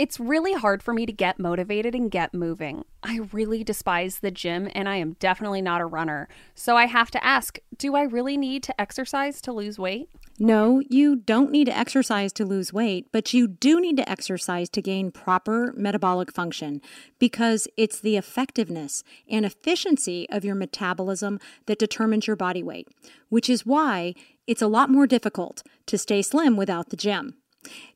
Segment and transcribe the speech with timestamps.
[0.00, 2.86] It's really hard for me to get motivated and get moving.
[3.02, 6.26] I really despise the gym and I am definitely not a runner.
[6.54, 10.08] So I have to ask do I really need to exercise to lose weight?
[10.38, 14.70] No, you don't need to exercise to lose weight, but you do need to exercise
[14.70, 16.80] to gain proper metabolic function
[17.18, 22.88] because it's the effectiveness and efficiency of your metabolism that determines your body weight,
[23.28, 24.14] which is why
[24.46, 27.34] it's a lot more difficult to stay slim without the gym.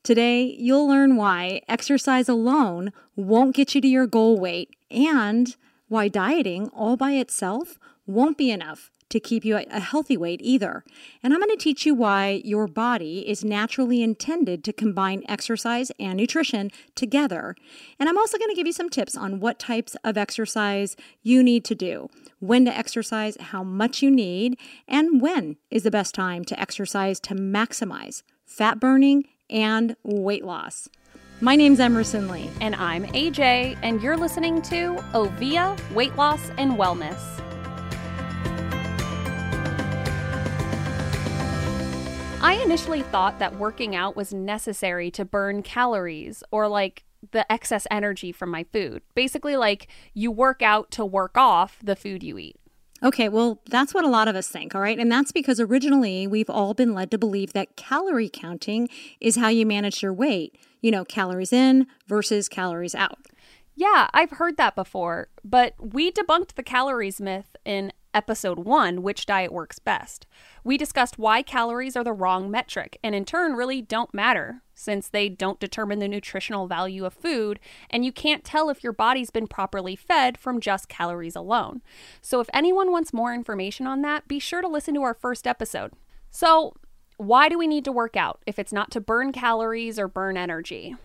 [0.02, 5.56] Today, you'll learn why exercise alone won't get you to your goal weight and
[5.88, 10.40] why dieting all by itself won't be enough to keep you at a healthy weight
[10.42, 10.84] either.
[11.22, 15.92] And I'm going to teach you why your body is naturally intended to combine exercise
[16.00, 17.54] and nutrition together.
[17.98, 21.42] And I'm also going to give you some tips on what types of exercise you
[21.42, 22.10] need to do,
[22.40, 27.20] when to exercise, how much you need, and when is the best time to exercise
[27.20, 30.88] to maximize fat burning and weight loss.
[31.40, 32.50] My name's Emerson Lee.
[32.60, 37.20] And I'm AJ, and you're listening to Ovvia Weight Loss and Wellness.
[42.40, 47.86] I initially thought that working out was necessary to burn calories or like the excess
[47.90, 49.02] energy from my food.
[49.14, 52.56] Basically, like you work out to work off the food you eat.
[53.04, 54.98] Okay, well, that's what a lot of us think, all right?
[54.98, 58.88] And that's because originally we've all been led to believe that calorie counting
[59.20, 60.58] is how you manage your weight.
[60.80, 63.18] You know, calories in versus calories out.
[63.76, 69.26] Yeah, I've heard that before, but we debunked the calories myth in episode one, Which
[69.26, 70.26] Diet Works Best.
[70.62, 75.08] We discussed why calories are the wrong metric and in turn really don't matter since
[75.08, 79.30] they don't determine the nutritional value of food and you can't tell if your body's
[79.30, 81.82] been properly fed from just calories alone.
[82.22, 85.46] So if anyone wants more information on that, be sure to listen to our first
[85.46, 85.92] episode.
[86.30, 86.74] So,
[87.16, 90.36] why do we need to work out if it's not to burn calories or burn
[90.36, 90.96] energy?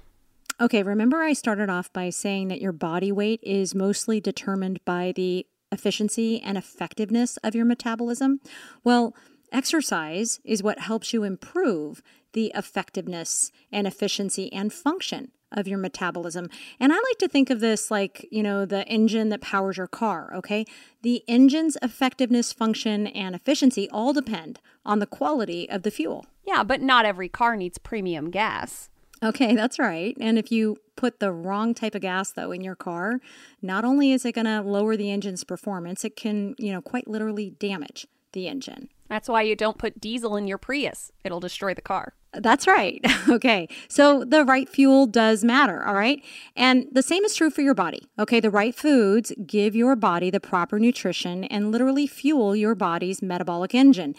[0.61, 5.13] Okay, remember I started off by saying that your body weight is mostly determined by
[5.15, 8.39] the efficiency and effectiveness of your metabolism?
[8.83, 9.15] Well,
[9.51, 12.01] exercise is what helps you improve
[12.33, 16.49] the effectiveness and efficiency and function of your metabolism.
[16.79, 19.87] And I like to think of this like, you know, the engine that powers your
[19.87, 20.65] car, okay?
[21.01, 26.27] The engine's effectiveness, function, and efficiency all depend on the quality of the fuel.
[26.45, 28.89] Yeah, but not every car needs premium gas.
[29.21, 30.15] Okay, that's right.
[30.19, 33.19] And if you put the wrong type of gas though in your car,
[33.61, 37.07] not only is it going to lower the engine's performance, it can, you know, quite
[37.07, 38.89] literally damage the engine.
[39.09, 41.11] That's why you don't put diesel in your Prius.
[41.23, 42.13] It'll destroy the car.
[42.33, 43.03] That's right.
[43.29, 43.67] Okay.
[43.87, 45.85] So the right fuel does matter.
[45.85, 46.23] All right.
[46.55, 48.01] And the same is true for your body.
[48.17, 48.39] Okay.
[48.39, 53.75] The right foods give your body the proper nutrition and literally fuel your body's metabolic
[53.75, 54.15] engine.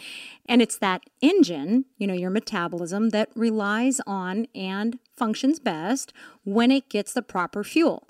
[0.47, 6.13] And it's that engine, you know, your metabolism that relies on and functions best
[6.45, 8.07] when it gets the proper fuel.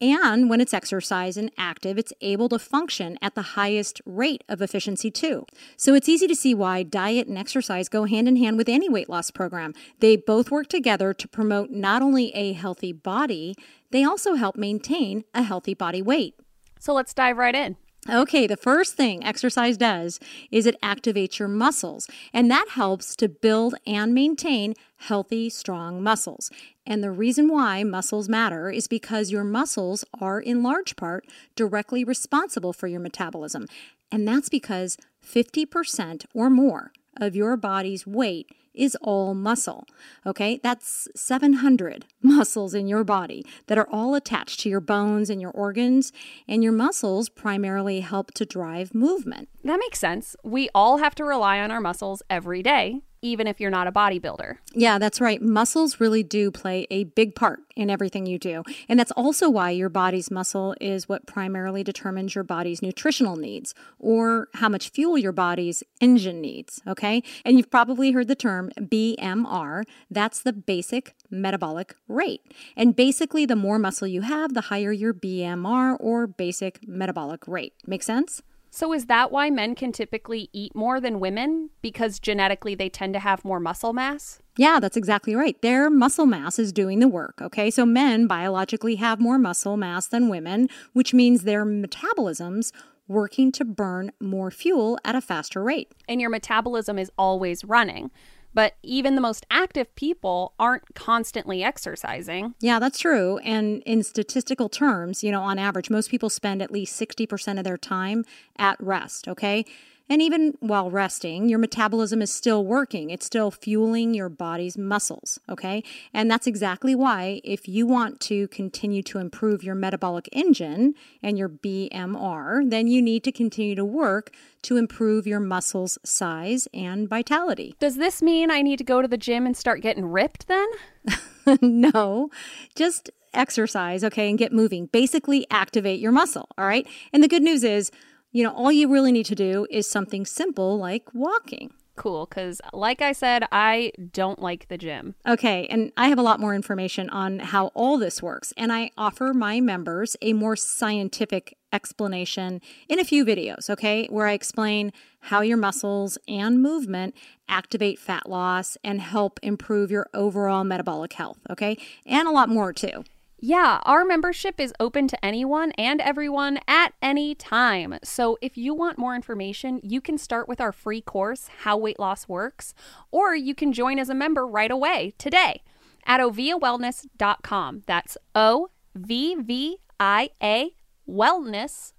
[0.00, 4.60] And when it's exercise and active, it's able to function at the highest rate of
[4.60, 5.46] efficiency too.
[5.76, 8.90] So it's easy to see why diet and exercise go hand in hand with any
[8.90, 9.72] weight loss program.
[10.00, 13.54] They both work together to promote not only a healthy body,
[13.90, 16.34] they also help maintain a healthy body weight.
[16.78, 17.76] So let's dive right in.
[18.08, 20.20] Okay, the first thing exercise does
[20.52, 26.48] is it activates your muscles, and that helps to build and maintain healthy, strong muscles.
[26.86, 32.04] And the reason why muscles matter is because your muscles are, in large part, directly
[32.04, 33.66] responsible for your metabolism.
[34.12, 39.86] And that's because 50% or more of your body's weight is all muscle.
[40.24, 45.40] Okay, that's 700 muscles in your body that are all attached to your bones and
[45.40, 46.12] your organs,
[46.48, 49.48] and your muscles primarily help to drive movement.
[49.64, 50.36] That makes sense.
[50.44, 53.92] We all have to rely on our muscles every day even if you're not a
[53.92, 54.58] bodybuilder.
[54.72, 55.40] Yeah, that's right.
[55.42, 58.62] Muscles really do play a big part in everything you do.
[58.88, 63.74] And that's also why your body's muscle is what primarily determines your body's nutritional needs
[63.98, 66.80] or how much fuel your body's engine needs.
[66.86, 67.22] Okay.
[67.44, 69.84] And you've probably heard the term BMR.
[70.10, 72.42] That's the basic metabolic rate.
[72.76, 77.74] And basically, the more muscle you have, the higher your BMR or basic metabolic rate.
[77.86, 78.42] Make sense?
[78.76, 81.70] So, is that why men can typically eat more than women?
[81.80, 84.38] Because genetically they tend to have more muscle mass?
[84.58, 85.58] Yeah, that's exactly right.
[85.62, 87.70] Their muscle mass is doing the work, okay?
[87.70, 92.70] So, men biologically have more muscle mass than women, which means their metabolisms
[93.08, 95.94] working to burn more fuel at a faster rate.
[96.06, 98.10] And your metabolism is always running.
[98.56, 102.54] But even the most active people aren't constantly exercising.
[102.58, 103.36] Yeah, that's true.
[103.44, 107.64] And in statistical terms, you know, on average, most people spend at least 60% of
[107.64, 108.24] their time
[108.56, 109.66] at rest, okay?
[110.08, 113.10] And even while resting, your metabolism is still working.
[113.10, 115.82] It's still fueling your body's muscles, okay?
[116.14, 121.36] And that's exactly why, if you want to continue to improve your metabolic engine and
[121.36, 124.32] your BMR, then you need to continue to work
[124.62, 127.74] to improve your muscles' size and vitality.
[127.80, 130.66] Does this mean I need to go to the gym and start getting ripped then?
[131.60, 132.30] no,
[132.74, 134.86] just exercise, okay, and get moving.
[134.86, 136.86] Basically, activate your muscle, all right?
[137.12, 137.90] And the good news is,
[138.32, 141.72] you know, all you really need to do is something simple like walking.
[141.96, 145.14] Cool, because like I said, I don't like the gym.
[145.26, 148.90] Okay, and I have a lot more information on how all this works, and I
[148.98, 154.92] offer my members a more scientific explanation in a few videos, okay, where I explain
[155.20, 157.14] how your muscles and movement
[157.48, 162.74] activate fat loss and help improve your overall metabolic health, okay, and a lot more
[162.74, 163.04] too.
[163.38, 167.98] Yeah, our membership is open to anyone and everyone at any time.
[168.02, 171.98] So if you want more information, you can start with our free course, How Weight
[171.98, 172.72] Loss Works,
[173.10, 175.62] or you can join as a member right away today
[176.06, 177.82] at ovviawellness.com.
[177.86, 180.70] That's O V V I A
[181.08, 181.92] wellness.com.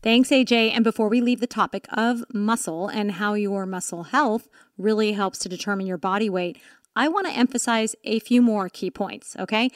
[0.00, 0.72] Thanks, AJ.
[0.74, 5.40] And before we leave the topic of muscle and how your muscle health really helps
[5.40, 6.56] to determine your body weight,
[6.98, 9.70] I want to emphasize a few more key points, okay?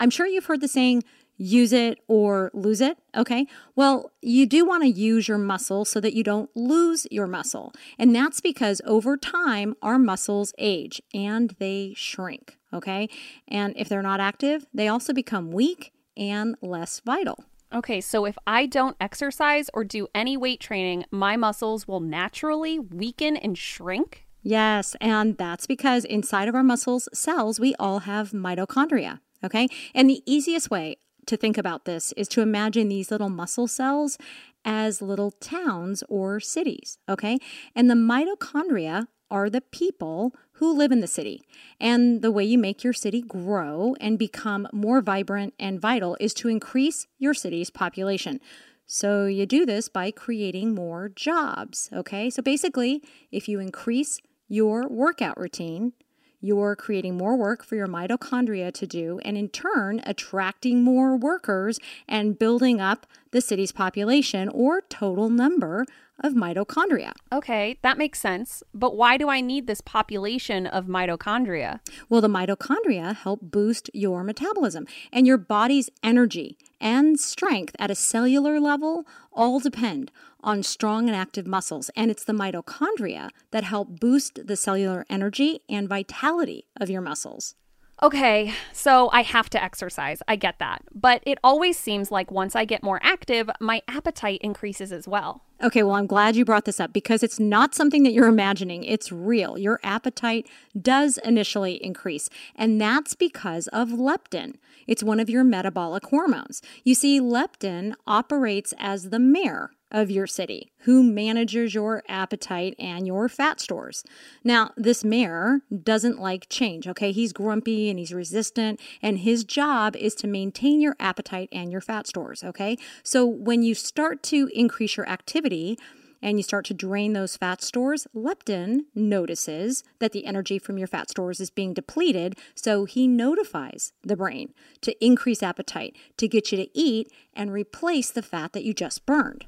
[0.00, 1.04] I'm sure you've heard the saying,
[1.36, 3.46] use it or lose it, okay?
[3.76, 7.72] Well, you do want to use your muscle so that you don't lose your muscle.
[7.96, 13.08] And that's because over time, our muscles age and they shrink, okay?
[13.46, 17.44] And if they're not active, they also become weak and less vital.
[17.72, 22.80] Okay, so if I don't exercise or do any weight training, my muscles will naturally
[22.80, 24.26] weaken and shrink?
[24.44, 29.20] Yes, and that's because inside of our muscles cells, we all have mitochondria.
[29.42, 29.68] Okay.
[29.94, 30.96] And the easiest way
[31.26, 34.18] to think about this is to imagine these little muscle cells
[34.62, 36.98] as little towns or cities.
[37.08, 37.38] Okay.
[37.74, 41.42] And the mitochondria are the people who live in the city.
[41.80, 46.34] And the way you make your city grow and become more vibrant and vital is
[46.34, 48.40] to increase your city's population.
[48.86, 51.88] So you do this by creating more jobs.
[51.92, 52.28] Okay.
[52.28, 53.02] So basically,
[53.32, 55.92] if you increase your workout routine,
[56.40, 61.80] you're creating more work for your mitochondria to do, and in turn, attracting more workers
[62.06, 65.86] and building up the city's population or total number
[66.22, 67.12] of mitochondria.
[67.32, 68.62] Okay, that makes sense.
[68.72, 71.80] But why do I need this population of mitochondria?
[72.08, 77.94] Well, the mitochondria help boost your metabolism and your body's energy and strength at a
[77.94, 81.90] cellular level all depend on strong and active muscles.
[81.96, 87.54] And it's the mitochondria that help boost the cellular energy and vitality of your muscles.
[88.02, 90.20] Okay, so I have to exercise.
[90.26, 90.82] I get that.
[90.92, 95.42] But it always seems like once I get more active, my appetite increases as well.
[95.62, 98.82] Okay, well, I'm glad you brought this up because it's not something that you're imagining.
[98.82, 99.56] It's real.
[99.56, 100.48] Your appetite
[100.80, 104.56] does initially increase, and that's because of leptin.
[104.86, 106.60] It's one of your metabolic hormones.
[106.82, 113.06] You see, leptin operates as the mayor of your city who manages your appetite and
[113.06, 114.02] your fat stores.
[114.42, 117.12] Now, this mayor doesn't like change, okay?
[117.12, 121.80] He's grumpy and he's resistant, and his job is to maintain your appetite and your
[121.80, 122.76] fat stores, okay?
[123.04, 125.78] So when you start to increase your activity,
[126.20, 130.88] and you start to drain those fat stores, leptin notices that the energy from your
[130.88, 132.34] fat stores is being depleted.
[132.54, 138.10] So he notifies the brain to increase appetite, to get you to eat and replace
[138.10, 139.44] the fat that you just burned.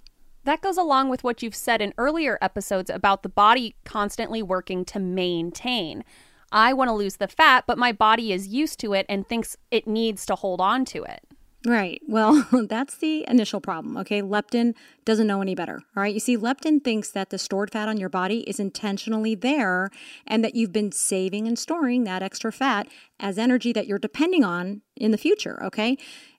[0.46, 4.84] That goes along with what you've said in earlier episodes about the body constantly working
[4.86, 6.04] to maintain.
[6.52, 9.56] I want to lose the fat, but my body is used to it and thinks
[9.72, 11.24] it needs to hold on to it.
[11.66, 12.00] Right.
[12.06, 13.96] Well, that's the initial problem.
[13.96, 14.22] Okay.
[14.22, 14.74] Leptin
[15.04, 15.82] doesn't know any better.
[15.96, 16.14] All right.
[16.14, 19.90] You see, leptin thinks that the stored fat on your body is intentionally there
[20.28, 22.86] and that you've been saving and storing that extra fat
[23.18, 25.60] as energy that you're depending on in the future.
[25.64, 25.98] Okay.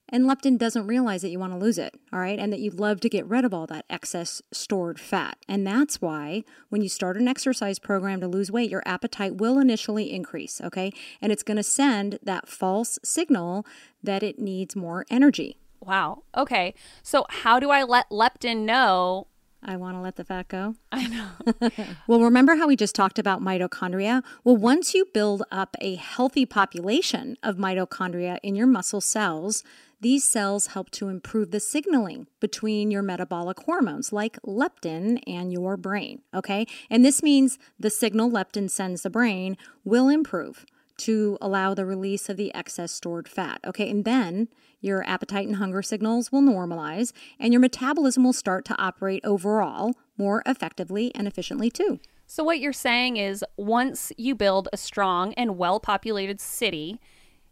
[0.09, 2.79] And leptin doesn't realize that you want to lose it, all right, and that you'd
[2.79, 5.37] love to get rid of all that excess stored fat.
[5.47, 9.59] And that's why when you start an exercise program to lose weight, your appetite will
[9.59, 10.91] initially increase, okay?
[11.21, 13.65] And it's going to send that false signal
[14.01, 15.57] that it needs more energy.
[15.79, 16.23] Wow.
[16.35, 16.73] Okay.
[17.03, 19.27] So, how do I let leptin know
[19.63, 20.75] I want to let the fat go.
[20.91, 21.69] I know.
[22.07, 24.23] well, remember how we just talked about mitochondria?
[24.43, 29.63] Well, once you build up a healthy population of mitochondria in your muscle cells,
[29.99, 35.75] these cells help to improve the signaling between your metabolic hormones like leptin and your
[35.75, 36.21] brain.
[36.33, 36.67] Okay.
[36.89, 40.65] And this means the signal leptin sends the brain will improve
[40.97, 43.59] to allow the release of the excess stored fat.
[43.65, 43.89] Okay.
[43.89, 44.47] And then
[44.79, 49.95] your appetite and hunger signals will normalize and your metabolism will start to operate overall
[50.17, 51.99] more effectively and efficiently too.
[52.29, 56.99] So, what you're saying is once you build a strong and well populated city,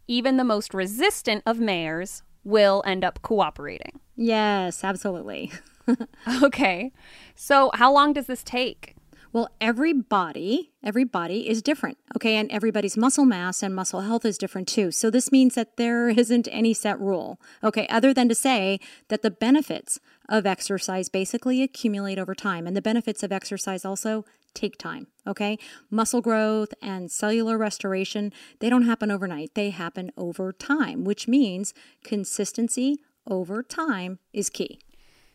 [0.06, 4.00] even the most resistant of mayors will end up cooperating.
[4.16, 5.50] Yes, absolutely.
[6.42, 6.92] okay.
[7.34, 8.95] So, how long does this take?
[9.32, 12.36] Well, every body, every body is different, okay?
[12.36, 14.90] And everybody's muscle mass and muscle health is different too.
[14.90, 19.22] So this means that there isn't any set rule, okay, other than to say that
[19.22, 22.66] the benefits of exercise basically accumulate over time.
[22.66, 25.58] And the benefits of exercise also take time, okay?
[25.90, 29.54] Muscle growth and cellular restoration, they don't happen overnight.
[29.54, 34.80] They happen over time, which means consistency over time is key.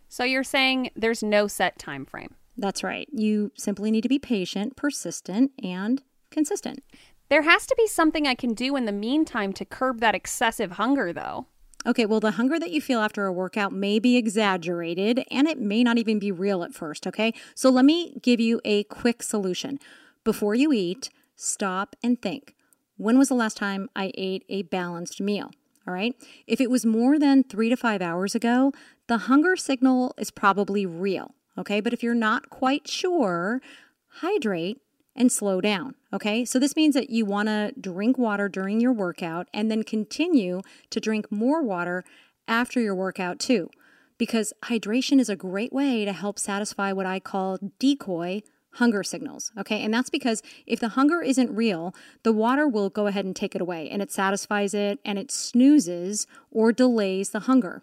[0.09, 2.35] So you're saying there's no set time frame.
[2.57, 3.07] That's right.
[3.11, 6.83] You simply need to be patient, persistent, and consistent.
[7.29, 10.73] There has to be something I can do in the meantime to curb that excessive
[10.73, 11.47] hunger, though.
[11.85, 15.59] Okay, well, the hunger that you feel after a workout may be exaggerated and it
[15.59, 17.33] may not even be real at first, okay?
[17.55, 19.79] So let me give you a quick solution.
[20.23, 22.55] Before you eat, stop and think
[22.97, 25.49] when was the last time I ate a balanced meal?
[25.87, 26.15] All right.
[26.45, 28.71] If it was more than three to five hours ago,
[29.07, 31.33] the hunger signal is probably real.
[31.57, 31.81] Okay.
[31.81, 33.61] But if you're not quite sure,
[34.07, 34.79] hydrate
[35.15, 35.95] and slow down.
[36.13, 36.45] Okay.
[36.45, 40.61] So this means that you want to drink water during your workout and then continue
[40.89, 42.03] to drink more water
[42.47, 43.69] after your workout too.
[44.17, 48.41] Because hydration is a great way to help satisfy what I call decoy
[48.75, 49.51] hunger signals.
[49.57, 49.83] Okay.
[49.83, 51.93] And that's because if the hunger isn't real,
[52.23, 55.31] the water will go ahead and take it away and it satisfies it and it
[55.31, 57.81] snoozes or delays the hunger.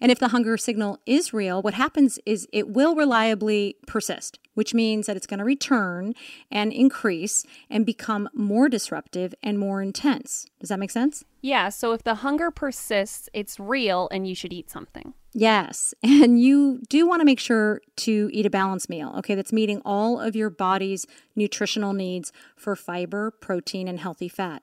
[0.00, 4.74] And if the hunger signal is real, what happens is it will reliably persist, which
[4.74, 6.14] means that it's going to return
[6.50, 10.46] and increase and become more disruptive and more intense.
[10.60, 11.24] Does that make sense?
[11.40, 11.68] Yeah.
[11.68, 15.14] So if the hunger persists, it's real and you should eat something.
[15.32, 15.94] Yes.
[16.18, 19.80] And you do want to make sure to eat a balanced meal, okay, that's meeting
[19.84, 21.06] all of your body's
[21.36, 24.62] nutritional needs for fiber, protein, and healthy fat.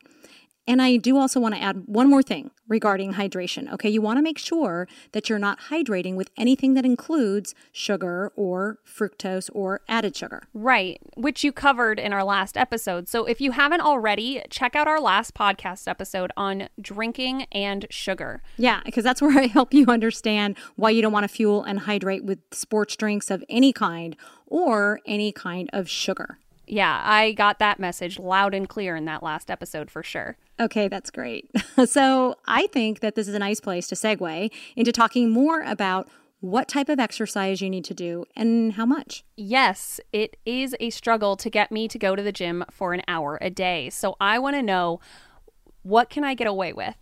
[0.68, 3.72] And I do also want to add one more thing regarding hydration.
[3.74, 8.32] Okay, you want to make sure that you're not hydrating with anything that includes sugar
[8.36, 10.44] or fructose or added sugar.
[10.54, 13.08] Right, which you covered in our last episode.
[13.08, 18.42] So if you haven't already, check out our last podcast episode on drinking and sugar.
[18.58, 21.82] Yeah, because that's where I help you understand why you don't want to fuel and
[21.82, 24.16] hydrate with sports drinks of any kind
[24.48, 26.40] or any kind of sugar.
[26.68, 30.38] Yeah, I got that message loud and clear in that last episode for sure.
[30.60, 31.50] Okay, that's great.
[31.86, 36.10] so I think that this is a nice place to segue into talking more about
[36.40, 39.24] what type of exercise you need to do and how much.
[39.36, 43.02] Yes, it is a struggle to get me to go to the gym for an
[43.08, 43.90] hour a day.
[43.90, 45.00] So I want to know
[45.82, 46.96] what can I get away with?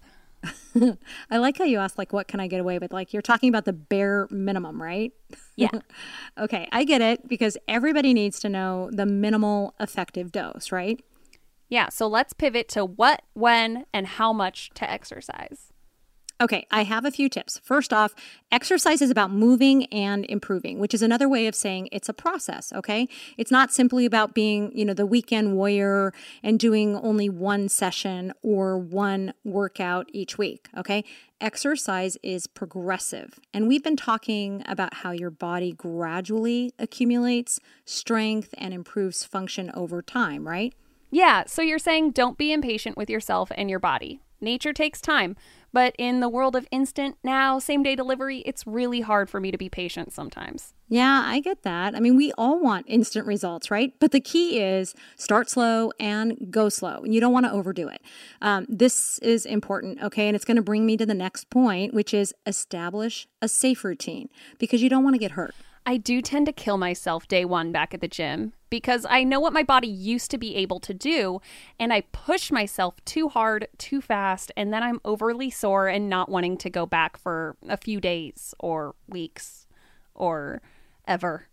[1.29, 2.93] I like how you asked, like, what can I get away with?
[2.93, 5.11] Like, you're talking about the bare minimum, right?
[5.55, 5.69] Yeah.
[6.37, 11.03] okay, I get it because everybody needs to know the minimal effective dose, right?
[11.69, 15.72] Yeah, so let's pivot to what, when, and how much to exercise.
[16.41, 17.61] Okay, I have a few tips.
[17.63, 18.15] First off,
[18.51, 22.73] exercise is about moving and improving, which is another way of saying it's a process,
[22.73, 23.07] okay?
[23.37, 26.11] It's not simply about being, you know, the weekend warrior
[26.41, 31.05] and doing only one session or one workout each week, okay?
[31.39, 33.39] Exercise is progressive.
[33.53, 40.01] And we've been talking about how your body gradually accumulates strength and improves function over
[40.01, 40.73] time, right?
[41.11, 44.19] Yeah, so you're saying don't be impatient with yourself and your body.
[44.41, 45.37] Nature takes time.
[45.73, 49.49] But in the world of instant now, same day delivery, it's really hard for me
[49.51, 50.75] to be patient sometimes.
[50.87, 51.95] Yeah, I get that.
[51.95, 53.91] I mean, we all want instant results, right?
[53.99, 57.03] But the key is start slow and go slow.
[57.03, 58.01] You don't want to overdo it.
[58.41, 60.27] Um, this is important, okay?
[60.27, 63.83] And it's going to bring me to the next point, which is establish a safe
[63.83, 65.55] routine because you don't want to get hurt.
[65.85, 69.39] I do tend to kill myself day one back at the gym because I know
[69.39, 71.41] what my body used to be able to do,
[71.79, 76.29] and I push myself too hard, too fast, and then I'm overly sore and not
[76.29, 79.67] wanting to go back for a few days or weeks
[80.15, 80.61] or
[81.05, 81.49] ever.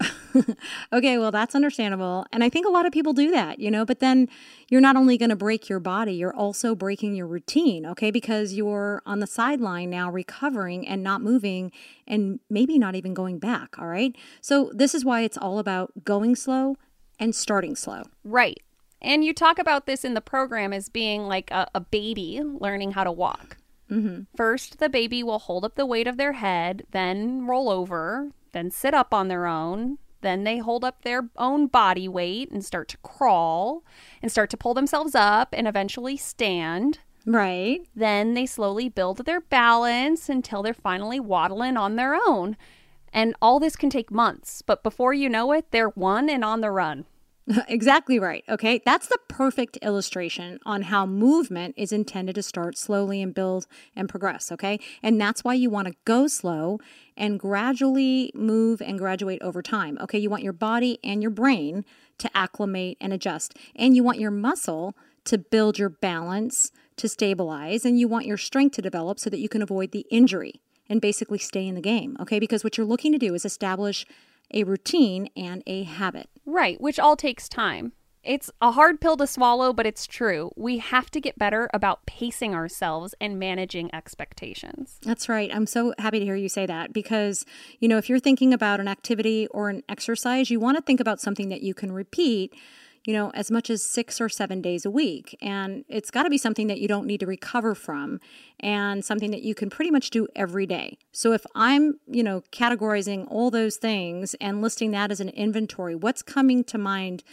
[0.92, 2.26] okay, well, that's understandable.
[2.32, 4.28] And I think a lot of people do that, you know, but then
[4.68, 8.52] you're not only going to break your body, you're also breaking your routine, okay, because
[8.52, 11.72] you're on the sideline now recovering and not moving
[12.06, 14.14] and maybe not even going back, all right?
[14.40, 16.76] So this is why it's all about going slow
[17.18, 18.04] and starting slow.
[18.24, 18.62] Right.
[19.00, 22.92] And you talk about this in the program as being like a, a baby learning
[22.92, 23.56] how to walk.
[23.90, 24.22] Mm-hmm.
[24.36, 28.70] First, the baby will hold up the weight of their head, then roll over, then
[28.70, 32.88] sit up on their own, then they hold up their own body weight and start
[32.88, 33.84] to crawl
[34.20, 36.98] and start to pull themselves up and eventually stand.
[37.24, 37.86] Right.
[37.94, 42.56] Then they slowly build their balance until they're finally waddling on their own.
[43.12, 46.60] And all this can take months, but before you know it, they're one and on
[46.60, 47.06] the run.
[47.68, 48.44] exactly right.
[48.48, 48.82] Okay.
[48.84, 54.08] That's the perfect illustration on how movement is intended to start slowly and build and
[54.08, 54.52] progress.
[54.52, 54.78] Okay.
[55.02, 56.78] And that's why you want to go slow
[57.16, 59.98] and gradually move and graduate over time.
[60.00, 60.18] Okay.
[60.18, 61.84] You want your body and your brain
[62.18, 63.56] to acclimate and adjust.
[63.74, 68.38] And you want your muscle to build your balance, to stabilize, and you want your
[68.38, 71.80] strength to develop so that you can avoid the injury and basically stay in the
[71.80, 72.16] game.
[72.20, 72.38] Okay.
[72.38, 74.04] Because what you're looking to do is establish
[74.52, 76.28] a routine and a habit.
[76.46, 77.92] Right, which all takes time.
[78.24, 80.50] It's a hard pill to swallow, but it's true.
[80.56, 84.98] We have to get better about pacing ourselves and managing expectations.
[85.02, 85.50] That's right.
[85.54, 87.46] I'm so happy to hear you say that because,
[87.78, 91.00] you know, if you're thinking about an activity or an exercise, you want to think
[91.00, 92.52] about something that you can repeat
[93.08, 95.34] you know, as much as six or seven days a week.
[95.40, 98.20] And it's got to be something that you don't need to recover from
[98.60, 100.98] and something that you can pretty much do every day.
[101.10, 105.94] So if I'm, you know, categorizing all those things and listing that as an inventory,
[105.94, 107.24] what's coming to mind?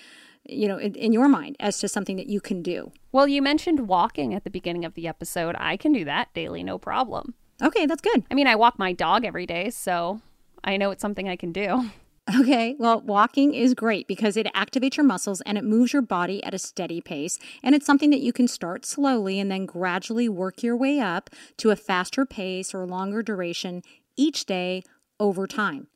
[0.47, 2.91] you know, in, in, your mind as to something that you can do.
[3.11, 5.55] Well, you mentioned walking at the beginning of the episode.
[5.57, 7.33] I can do that daily, no problem.
[7.63, 8.23] Okay, that's good.
[8.29, 10.21] I mean, I walk my dog every day, so
[10.63, 11.89] I know it's something I can do.
[12.33, 16.43] Okay, well, walking is great because it activates your muscles and it moves your body
[16.43, 17.37] at a steady pace.
[17.61, 21.29] And it's something that you can start slowly and then gradually work your way up
[21.57, 23.83] to a faster pace or longer duration
[24.17, 24.83] each day
[25.19, 25.87] over time.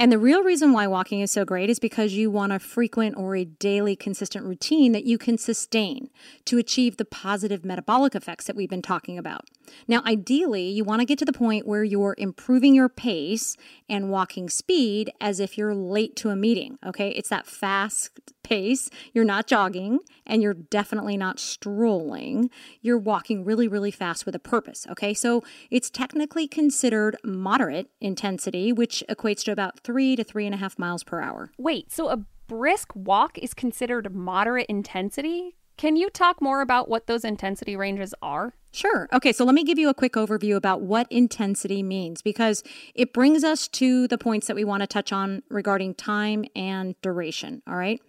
[0.00, 3.18] And the real reason why walking is so great is because you want a frequent
[3.18, 6.08] or a daily consistent routine that you can sustain
[6.46, 9.50] to achieve the positive metabolic effects that we've been talking about.
[9.86, 13.58] Now, ideally, you want to get to the point where you're improving your pace
[13.90, 16.78] and walking speed as if you're late to a meeting.
[16.82, 17.10] Okay.
[17.10, 18.18] It's that fast
[18.50, 18.90] pace.
[19.14, 22.50] You're not jogging and you're definitely not strolling.
[22.82, 24.88] You're walking really, really fast with a purpose.
[24.90, 25.14] Okay.
[25.14, 30.58] So it's technically considered moderate intensity, which equates to about three to three and a
[30.58, 31.52] half miles per hour.
[31.58, 35.54] Wait, so a brisk walk is considered moderate intensity?
[35.76, 38.54] Can you talk more about what those intensity ranges are?
[38.72, 39.08] Sure.
[39.12, 42.64] Okay, so let me give you a quick overview about what intensity means because
[42.94, 47.00] it brings us to the points that we want to touch on regarding time and
[47.02, 47.62] duration.
[47.68, 48.00] All right.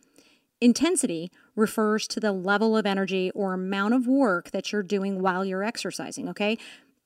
[0.62, 5.43] Intensity refers to the level of energy or amount of work that you're doing while
[5.43, 6.30] you're exercising.
[6.30, 6.58] Okay.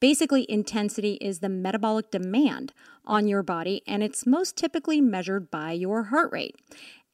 [0.01, 2.73] Basically, intensity is the metabolic demand
[3.05, 6.57] on your body, and it's most typically measured by your heart rate.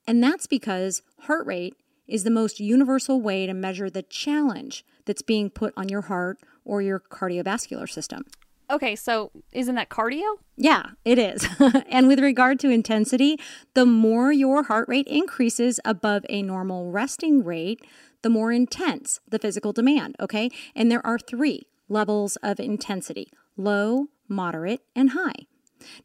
[0.07, 1.75] And that's because heart rate
[2.07, 6.39] is the most universal way to measure the challenge that's being put on your heart
[6.65, 8.23] or your cardiovascular system.
[8.71, 10.37] Okay, so isn't that cardio?
[10.55, 11.45] Yeah, it is.
[11.89, 13.37] and with regard to intensity,
[13.73, 17.81] the more your heart rate increases above a normal resting rate,
[18.21, 20.49] the more intense the physical demand, okay?
[20.73, 25.45] And there are three levels of intensity low, moderate, and high.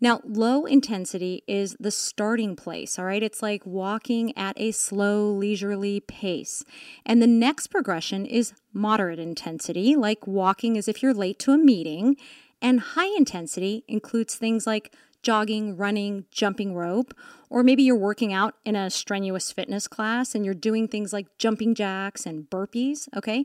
[0.01, 3.23] Now, low intensity is the starting place, all right?
[3.23, 6.65] It's like walking at a slow, leisurely pace.
[7.05, 11.59] And the next progression is moderate intensity, like walking as if you're late to a
[11.59, 12.17] meeting.
[12.61, 17.13] And high intensity includes things like jogging, running, jumping rope,
[17.51, 21.27] or maybe you're working out in a strenuous fitness class and you're doing things like
[21.39, 23.45] jumping jacks and burpees, okay?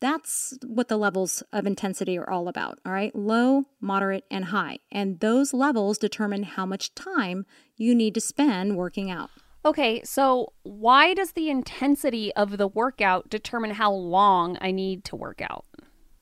[0.00, 3.14] That's what the levels of intensity are all about, all right?
[3.16, 4.80] Low, moderate, and high.
[4.92, 9.30] And those levels determine how much time you need to spend working out.
[9.64, 15.16] Okay, so why does the intensity of the workout determine how long I need to
[15.16, 15.64] work out?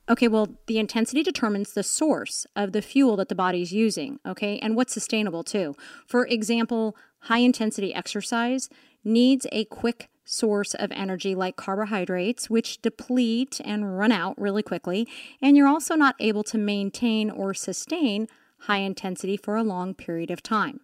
[0.09, 4.59] Okay, well, the intensity determines the source of the fuel that the body's using, okay,
[4.59, 5.75] and what's sustainable too.
[6.07, 8.67] For example, high intensity exercise
[9.05, 15.07] needs a quick source of energy like carbohydrates, which deplete and run out really quickly,
[15.41, 18.27] and you're also not able to maintain or sustain
[18.59, 20.81] high intensity for a long period of time.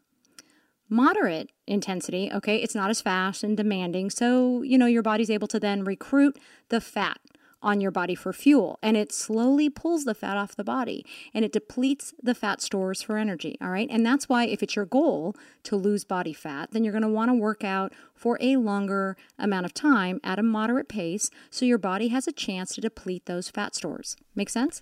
[0.88, 5.48] Moderate intensity, okay, it's not as fast and demanding, so you know your body's able
[5.48, 7.20] to then recruit the fat
[7.62, 11.43] on your body for fuel and it slowly pulls the fat off the body and
[11.43, 13.58] it depletes the fat stores for energy.
[13.62, 13.88] All right.
[13.89, 17.10] And that's why if it's your goal to lose body fat, then you're going to
[17.10, 21.65] want to work out for a longer amount of time at a moderate pace so
[21.65, 24.15] your body has a chance to deplete those fat stores.
[24.36, 24.82] Make sense?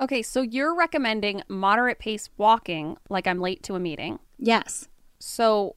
[0.00, 0.22] Okay.
[0.22, 4.18] So you're recommending moderate pace walking like I'm late to a meeting.
[4.38, 4.88] Yes.
[5.18, 5.76] So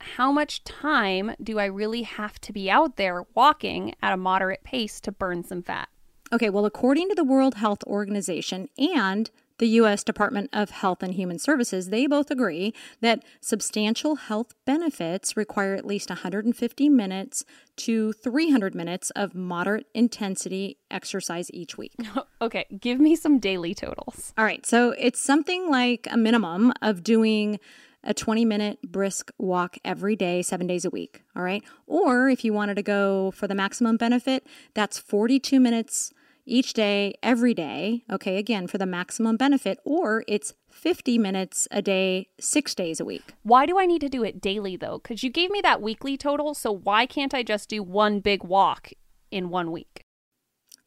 [0.00, 4.64] how much time do I really have to be out there walking at a moderate
[4.64, 5.88] pace to burn some fat?
[6.32, 10.02] Okay, well, according to the World Health Organization and the U.S.
[10.02, 15.84] Department of Health and Human Services, they both agree that substantial health benefits require at
[15.84, 17.44] least 150 minutes
[17.76, 21.94] to 300 minutes of moderate intensity exercise each week.
[22.40, 24.32] okay, give me some daily totals.
[24.38, 27.60] All right, so it's something like a minimum of doing
[28.02, 31.22] a 20 minute brisk walk every day, seven days a week.
[31.36, 31.62] All right.
[31.86, 36.12] Or if you wanted to go for the maximum benefit, that's 42 minutes
[36.46, 38.04] each day, every day.
[38.10, 38.36] Okay.
[38.36, 43.34] Again, for the maximum benefit, or it's 50 minutes a day, six days a week.
[43.42, 44.98] Why do I need to do it daily though?
[44.98, 46.54] Because you gave me that weekly total.
[46.54, 48.90] So why can't I just do one big walk
[49.30, 50.04] in one week?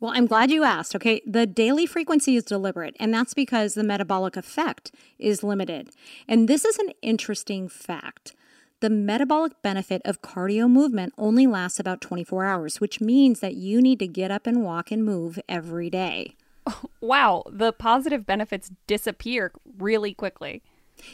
[0.04, 0.98] Well, I'm glad you asked.
[0.98, 1.22] Okay.
[1.26, 5.92] The daily frequency is deliberate, and that's because the metabolic effect is limited.
[6.28, 8.36] And this is an interesting fact.
[8.82, 13.82] The metabolic benefit of cardio movement only lasts about 24 hours, which means that you
[13.82, 16.36] need to get up and walk and move every day.
[17.00, 20.64] Wow, the positive benefits disappear really quickly.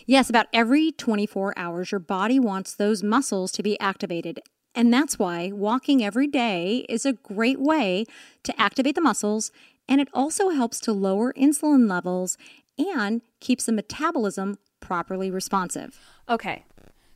[0.06, 4.42] Yes, about every 24 hours, your body wants those muscles to be activated.
[4.80, 8.06] And that's why walking every day is a great way
[8.44, 9.52] to activate the muscles,
[9.90, 12.38] and it also helps to lower insulin levels
[12.78, 16.00] and keeps the metabolism properly responsive.
[16.30, 16.64] Okay,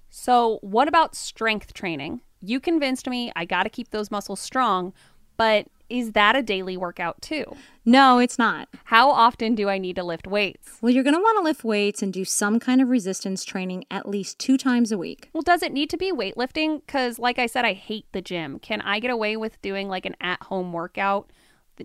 [0.10, 2.20] so what about strength training?
[2.42, 4.92] You convinced me I got to keep those muscles strong,
[5.38, 7.56] but is that a daily workout too?
[7.86, 8.68] No, it's not.
[8.86, 10.80] How often do I need to lift weights?
[10.82, 13.86] Well, you're going to want to lift weights and do some kind of resistance training
[13.92, 15.30] at least two times a week.
[15.34, 16.82] Well, does it need to be weightlifting?
[16.84, 18.58] Because, like I said, I hate the gym.
[18.58, 21.30] Can I get away with doing like an at home workout?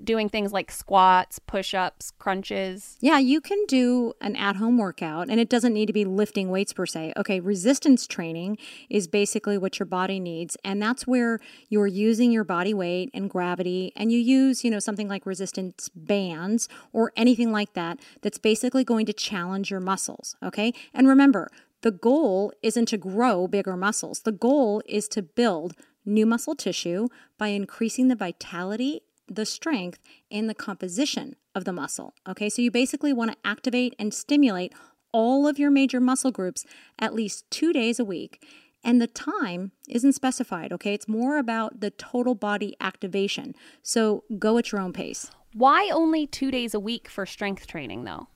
[0.05, 2.97] Doing things like squats, push ups, crunches.
[3.01, 6.51] Yeah, you can do an at home workout and it doesn't need to be lifting
[6.51, 7.13] weights per se.
[7.17, 8.59] Okay, resistance training
[8.91, 10.57] is basically what your body needs.
[10.65, 14.79] And that's where you're using your body weight and gravity and you use, you know,
[14.79, 20.37] something like resistance bands or anything like that that's basically going to challenge your muscles.
[20.43, 21.49] Okay, and remember,
[21.83, 25.75] the goal isn't to grow bigger muscles, the goal is to build
[26.05, 32.15] new muscle tissue by increasing the vitality the strength in the composition of the muscle.
[32.29, 34.73] Okay, so you basically want to activate and stimulate
[35.13, 36.65] all of your major muscle groups
[36.99, 38.45] at least two days a week.
[38.85, 40.95] And the time isn't specified, okay?
[40.95, 43.55] It's more about the total body activation.
[43.83, 45.31] So go at your own pace.
[45.53, 48.29] Why only two days a week for strength training, though?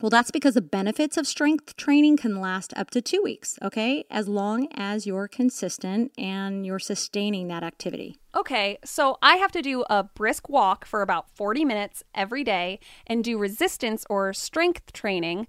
[0.00, 4.04] Well, that's because the benefits of strength training can last up to two weeks, okay?
[4.10, 8.18] As long as you're consistent and you're sustaining that activity.
[8.36, 12.80] Okay, so I have to do a brisk walk for about 40 minutes every day
[13.06, 15.46] and do resistance or strength training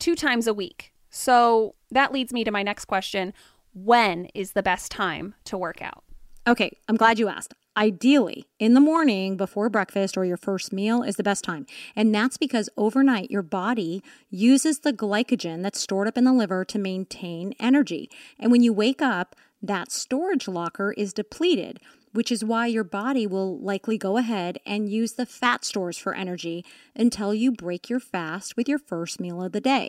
[0.00, 0.92] two times a week.
[1.10, 3.32] So that leads me to my next question
[3.72, 6.02] When is the best time to work out?
[6.46, 7.54] Okay, I'm glad you asked.
[7.76, 11.66] Ideally, in the morning before breakfast or your first meal is the best time.
[11.94, 16.64] And that's because overnight your body uses the glycogen that's stored up in the liver
[16.64, 18.10] to maintain energy.
[18.40, 21.78] And when you wake up, that storage locker is depleted,
[22.18, 26.16] which is why your body will likely go ahead and use the fat stores for
[26.16, 26.64] energy
[26.96, 29.88] until you break your fast with your first meal of the day.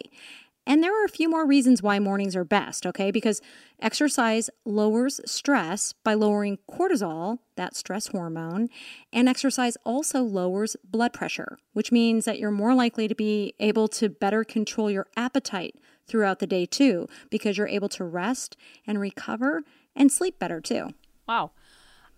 [0.63, 3.09] And there are a few more reasons why mornings are best, okay?
[3.09, 3.41] Because
[3.81, 8.69] exercise lowers stress by lowering cortisol, that stress hormone,
[9.11, 13.87] and exercise also lowers blood pressure, which means that you're more likely to be able
[13.87, 15.73] to better control your appetite
[16.05, 19.63] throughout the day too, because you're able to rest and recover
[19.95, 20.93] and sleep better too.
[21.27, 21.51] Wow.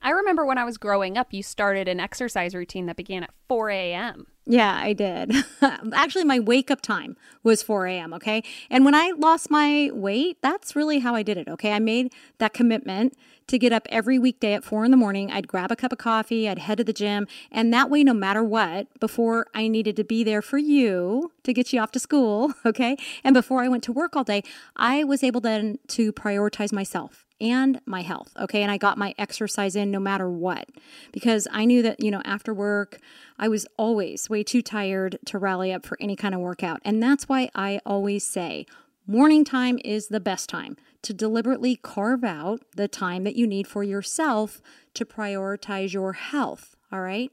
[0.02, 3.32] I remember when I was growing up, you started an exercise routine that began at
[3.48, 4.28] 4 a.m.
[4.46, 5.34] Yeah, I did.
[5.94, 8.14] Actually, my wake up time was 4 a.m.
[8.14, 8.44] Okay.
[8.70, 11.48] And when I lost my weight, that's really how I did it.
[11.48, 11.72] Okay.
[11.72, 13.16] I made that commitment
[13.48, 15.30] to get up every weekday at four in the morning.
[15.30, 17.28] I'd grab a cup of coffee, I'd head to the gym.
[17.52, 21.54] And that way, no matter what, before I needed to be there for you to
[21.54, 24.44] get you off to school, okay, and before I went to work all day,
[24.78, 28.32] I was able then to prioritize myself and my health.
[28.40, 28.62] Okay.
[28.62, 30.70] And I got my exercise in no matter what
[31.12, 33.00] because I knew that, you know, after work,
[33.38, 36.80] I was always way too tired to rally up for any kind of workout.
[36.86, 38.68] And that's why I always say
[39.08, 43.68] morning time is the best time to deliberately carve out the time that you need
[43.68, 44.62] for yourself
[44.94, 46.76] to prioritize your health.
[46.92, 47.32] All right.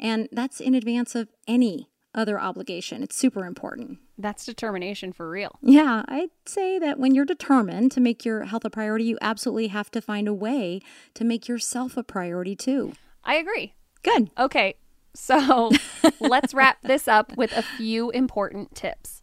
[0.00, 3.02] And that's in advance of any other obligation.
[3.02, 3.98] It's super important.
[4.16, 5.58] That's determination for real.
[5.60, 9.68] Yeah, I'd say that when you're determined to make your health a priority, you absolutely
[9.68, 10.80] have to find a way
[11.14, 12.92] to make yourself a priority too.
[13.24, 13.74] I agree.
[14.02, 14.30] Good.
[14.38, 14.76] Okay,
[15.14, 15.70] so
[16.20, 19.22] let's wrap this up with a few important tips.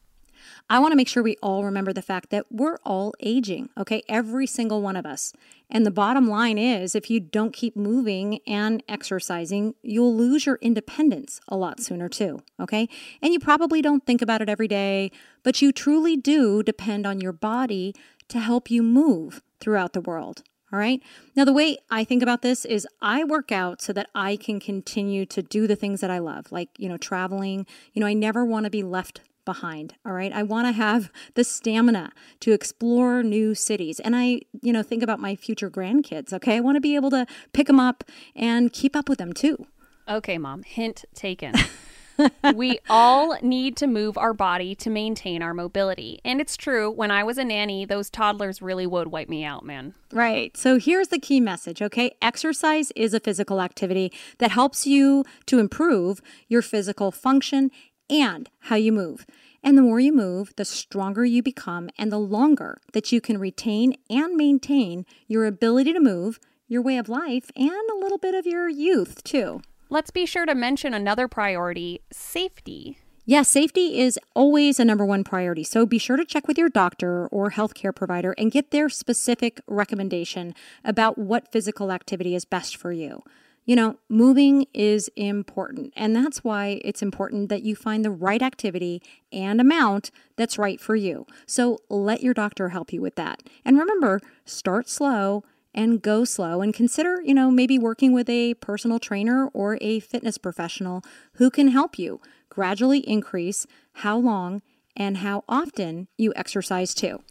[0.71, 4.03] I want to make sure we all remember the fact that we're all aging, okay?
[4.07, 5.33] Every single one of us.
[5.69, 10.59] And the bottom line is if you don't keep moving and exercising, you'll lose your
[10.61, 12.87] independence a lot sooner too, okay?
[13.21, 15.11] And you probably don't think about it every day,
[15.43, 17.93] but you truly do depend on your body
[18.29, 20.41] to help you move throughout the world.
[20.71, 21.03] All right.
[21.35, 24.61] Now, the way I think about this is I work out so that I can
[24.61, 27.65] continue to do the things that I love, like, you know, traveling.
[27.91, 29.95] You know, I never want to be left behind.
[30.05, 30.31] All right.
[30.31, 33.99] I want to have the stamina to explore new cities.
[33.99, 36.33] And I, you know, think about my future grandkids.
[36.33, 36.57] Okay.
[36.57, 38.03] I want to be able to pick them up
[38.35, 39.65] and keep up with them too.
[40.07, 40.63] Okay, mom.
[40.63, 41.53] Hint taken.
[42.55, 46.19] we all need to move our body to maintain our mobility.
[46.23, 49.65] And it's true, when I was a nanny, those toddlers really would wipe me out,
[49.65, 49.93] man.
[50.11, 50.55] Right.
[50.57, 52.15] So here's the key message, okay?
[52.21, 57.71] Exercise is a physical activity that helps you to improve your physical function
[58.11, 59.25] and how you move.
[59.63, 63.39] And the more you move, the stronger you become and the longer that you can
[63.39, 68.35] retain and maintain your ability to move, your way of life, and a little bit
[68.35, 69.61] of your youth, too.
[69.89, 72.97] Let's be sure to mention another priority safety.
[73.25, 75.63] Yeah, safety is always a number one priority.
[75.63, 79.61] So be sure to check with your doctor or healthcare provider and get their specific
[79.67, 83.23] recommendation about what physical activity is best for you.
[83.71, 88.41] You know, moving is important, and that's why it's important that you find the right
[88.41, 91.25] activity and amount that's right for you.
[91.45, 93.43] So let your doctor help you with that.
[93.63, 98.55] And remember, start slow and go slow and consider, you know, maybe working with a
[98.55, 101.01] personal trainer or a fitness professional
[101.35, 104.61] who can help you gradually increase how long
[104.97, 107.21] and how often you exercise too.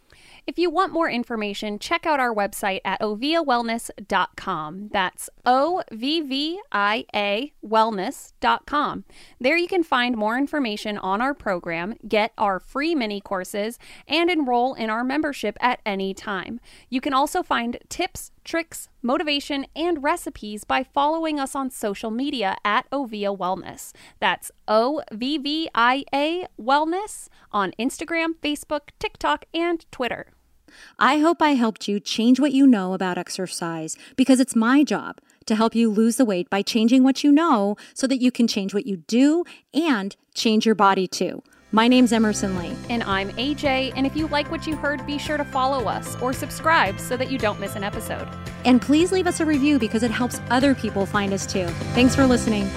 [0.47, 4.89] If you want more information, check out our website at ovviawellness.com.
[4.91, 9.05] That's O V V I A wellness.com.
[9.39, 13.77] There you can find more information on our program, get our free mini courses,
[14.07, 16.59] and enroll in our membership at any time.
[16.89, 22.57] You can also find tips, tricks, motivation, and recipes by following us on social media
[22.63, 23.93] at Ovvia Wellness.
[24.19, 30.27] That's O V V I A Wellness on Instagram, Facebook, TikTok, and Twitter.
[30.99, 35.19] I hope I helped you change what you know about exercise because it's my job
[35.45, 38.47] to help you lose the weight by changing what you know so that you can
[38.47, 41.43] change what you do and change your body too.
[41.73, 42.75] My name's Emerson Lee.
[42.89, 43.93] And I'm AJ.
[43.95, 47.15] And if you like what you heard, be sure to follow us or subscribe so
[47.15, 48.27] that you don't miss an episode.
[48.65, 51.67] And please leave us a review because it helps other people find us too.
[51.93, 52.69] Thanks for listening.